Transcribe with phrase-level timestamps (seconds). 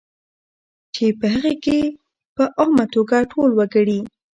[0.95, 1.79] چې په هغې کې
[2.35, 3.99] په عامه توګه ټول وګړي